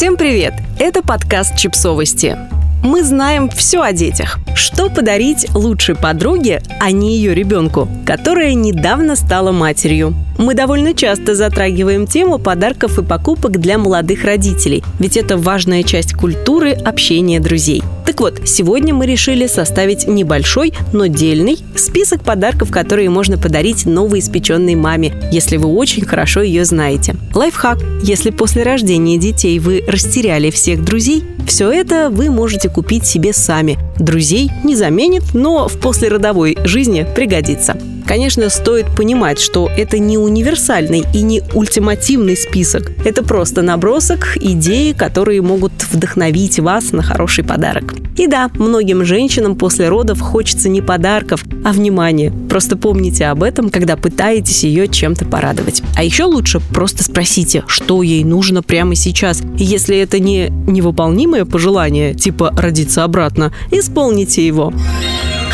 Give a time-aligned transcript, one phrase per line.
[0.00, 0.54] Всем привет!
[0.78, 2.34] Это подкаст «Чипсовости».
[2.82, 4.38] Мы знаем все о детях.
[4.54, 10.14] Что подарить лучшей подруге, а не ее ребенку, которая недавно стала матерью?
[10.40, 16.14] Мы довольно часто затрагиваем тему подарков и покупок для молодых родителей, ведь это важная часть
[16.14, 17.82] культуры общения друзей.
[18.06, 24.76] Так вот, сегодня мы решили составить небольшой, но дельный список подарков, которые можно подарить новоиспеченной
[24.76, 27.16] маме, если вы очень хорошо ее знаете.
[27.34, 27.78] Лайфхак.
[28.02, 33.78] Если после рождения детей вы растеряли всех друзей, все это вы можете купить себе сами.
[33.98, 37.76] Друзей не заменит, но в послеродовой жизни пригодится.
[38.10, 42.90] Конечно, стоит понимать, что это не универсальный и не ультимативный список.
[43.04, 47.94] Это просто набросок, идеи, которые могут вдохновить вас на хороший подарок.
[48.16, 52.32] И да, многим женщинам после родов хочется не подарков, а внимания.
[52.50, 55.80] Просто помните об этом, когда пытаетесь ее чем-то порадовать.
[55.96, 59.40] А еще лучше просто спросите, что ей нужно прямо сейчас.
[59.56, 64.72] Если это не невыполнимое пожелание, типа родиться обратно, исполните его.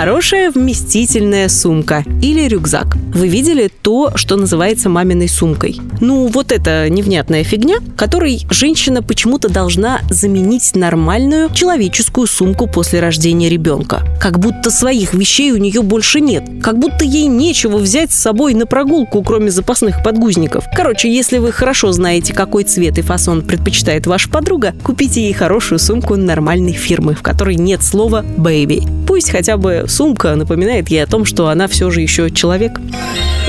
[0.00, 2.96] Хорошая вместительная сумка или рюкзак.
[3.14, 5.78] Вы видели то, что называется маминой сумкой?
[6.00, 13.50] Ну, вот эта невнятная фигня, которой женщина почему-то должна заменить нормальную человеческую сумку после рождения
[13.50, 14.00] ребенка.
[14.18, 16.44] Как будто своих вещей у нее больше нет.
[16.62, 20.64] Как будто ей нечего взять с собой на прогулку, кроме запасных подгузников.
[20.74, 25.78] Короче, если вы хорошо знаете, какой цвет и фасон предпочитает ваша подруга, купите ей хорошую
[25.78, 28.99] сумку нормальной фирмы, в которой нет слова «baby».
[29.10, 32.80] Пусть хотя бы сумка напоминает ей о том, что она все же еще человек.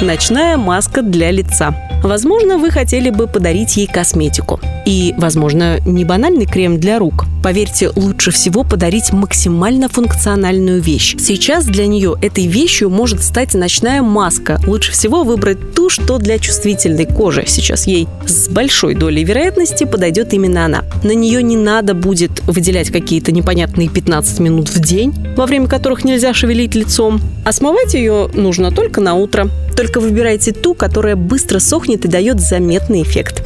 [0.02, 1.76] Ночная маска для лица.
[2.03, 4.59] Возможно, вы хотели бы подарить ей косметику.
[4.88, 7.26] И, возможно, не банальный крем для рук.
[7.44, 11.16] Поверьте, лучше всего подарить максимально функциональную вещь.
[11.20, 14.59] Сейчас для нее этой вещью может стать ночная маска.
[14.67, 17.45] Лучше всего выбрать ту, что для чувствительной кожи.
[17.47, 20.84] Сейчас ей с большой долей вероятности подойдет именно она.
[21.03, 26.03] На нее не надо будет выделять какие-то непонятные 15 минут в день, во время которых
[26.03, 27.19] нельзя шевелить лицом.
[27.44, 29.50] А смывать ее нужно только на утро.
[29.75, 33.44] Только выбирайте ту, которая быстро сохнет и дает заметный эффект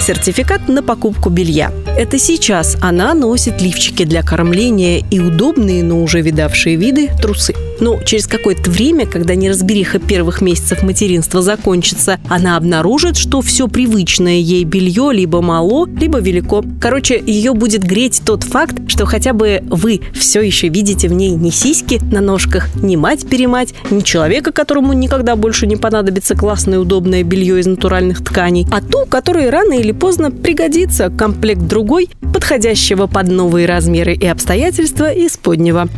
[0.00, 1.72] сертификат на покупку белья.
[1.96, 7.54] Это сейчас она носит лифчики для кормления и удобные, но уже видавшие виды трусы.
[7.80, 14.38] Но через какое-то время, когда неразбериха первых месяцев материнства закончится, она обнаружит, что все привычное
[14.38, 16.62] ей белье либо мало, либо велико.
[16.80, 21.30] Короче, ее будет греть тот факт, что хотя бы вы все еще видите в ней
[21.30, 27.22] не сиськи на ножках, не мать-перемать, не человека, которому никогда больше не понадобится классное удобное
[27.22, 33.28] белье из натуральных тканей, а ту, которая рано или поздно пригодится комплект другой, подходящего под
[33.28, 35.88] новые размеры и обстоятельства из поднего.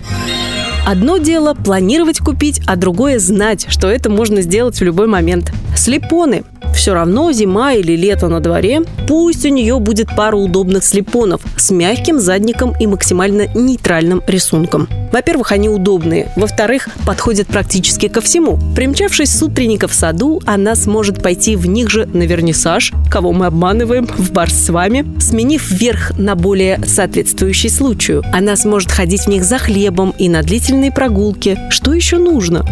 [0.84, 5.52] Одно дело планировать купить, а другое знать, что это можно сделать в любой момент.
[5.76, 6.42] Слепоны.
[6.74, 11.70] Все равно зима или лето на дворе, пусть у нее будет пара удобных слепонов с
[11.70, 14.88] мягким задником и максимально нейтральным рисунком.
[15.12, 16.32] Во-первых, они удобные.
[16.36, 18.58] Во-вторых, подходят практически ко всему.
[18.74, 23.46] Примчавшись с утренника в саду, она сможет пойти в них же на вернисаж, кого мы
[23.46, 28.22] обманываем, в бар с вами, сменив верх на более соответствующий случаю.
[28.32, 31.58] Она сможет ходить в них за хлебом и на длительные прогулки.
[31.68, 32.64] Что еще нужно?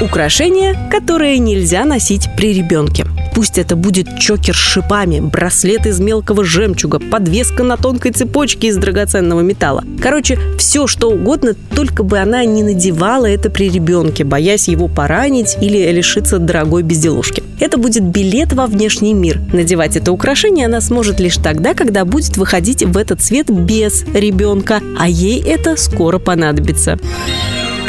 [0.00, 3.06] Украшения, которые нельзя носить при ребенке.
[3.34, 8.76] Пусть это будет чокер с шипами, браслет из мелкого жемчуга, подвеска на тонкой цепочке из
[8.76, 9.84] драгоценного металла.
[10.02, 15.56] Короче, все что угодно, только бы она не надевала это при ребенке, боясь его поранить
[15.60, 17.42] или лишиться дорогой безделушки.
[17.60, 19.40] Это будет билет во внешний мир.
[19.52, 24.80] Надевать это украшение она сможет лишь тогда, когда будет выходить в этот свет без ребенка,
[24.98, 26.98] а ей это скоро понадобится.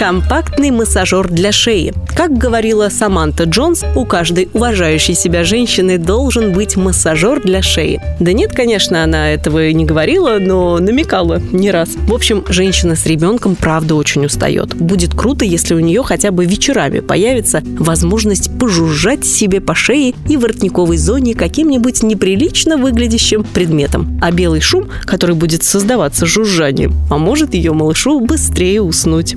[0.01, 1.93] Компактный массажер для шеи.
[2.15, 8.01] Как говорила Саманта Джонс, у каждой уважающей себя женщины должен быть массажер для шеи.
[8.19, 11.89] Да нет, конечно, она этого и не говорила, но намекала не раз.
[12.07, 14.73] В общем, женщина с ребенком правда очень устает.
[14.73, 20.35] Будет круто, если у нее хотя бы вечерами появится возможность пожужжать себе по шее и
[20.35, 24.19] воротниковой зоне каким-нибудь неприлично выглядящим предметом.
[24.19, 29.35] А белый шум, который будет создаваться жужжанием, поможет ее малышу быстрее уснуть.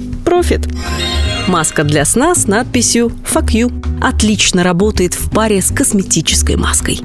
[0.55, 0.69] Профит!
[1.47, 3.73] Маска для сна с надписью «Fuck you»
[4.03, 7.01] отлично работает в паре с косметической маской.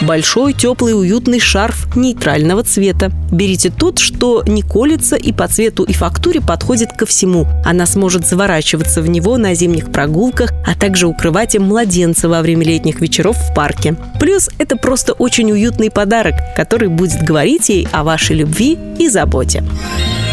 [0.00, 3.12] Большой, теплый, уютный шарф нейтрального цвета.
[3.30, 7.46] Берите тот, что не колется и по цвету и фактуре подходит ко всему.
[7.66, 12.64] Она сможет заворачиваться в него на зимних прогулках, а также укрывать им младенца во время
[12.64, 13.94] летних вечеров в парке.
[14.18, 19.62] Плюс это просто очень уютный подарок, который будет говорить ей о вашей любви и заботе.